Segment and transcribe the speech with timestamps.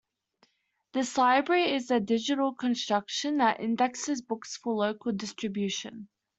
[0.93, 6.09] This library is a digital construction that indexes books for local distribution.